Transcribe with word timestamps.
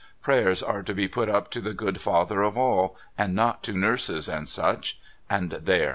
Prayers 0.19 0.63
are 0.63 0.81
to 0.81 0.95
be 0.95 1.07
put 1.07 1.29
up 1.29 1.51
to 1.51 1.61
the 1.61 1.75
Good 1.75 2.01
Father 2.01 2.41
of 2.41 2.57
All, 2.57 2.97
and 3.19 3.35
not 3.35 3.61
to 3.65 3.77
nurses 3.77 4.27
and 4.27 4.49
such. 4.49 4.99
And 5.29 5.51
there 5.51 5.89